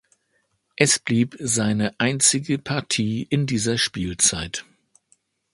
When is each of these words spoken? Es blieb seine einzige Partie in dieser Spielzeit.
Es 0.77 0.97
blieb 0.97 1.35
seine 1.39 1.93
einzige 1.99 2.57
Partie 2.57 3.21
in 3.21 3.45
dieser 3.45 3.77
Spielzeit. 3.77 4.65